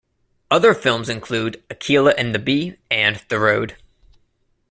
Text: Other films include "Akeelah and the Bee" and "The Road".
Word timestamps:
Other 0.49 0.73
films 0.73 1.09
include 1.09 1.61
"Akeelah 1.69 2.15
and 2.17 2.33
the 2.33 2.39
Bee" 2.39 2.75
and 2.89 3.23
"The 3.29 3.37
Road". 3.39 3.75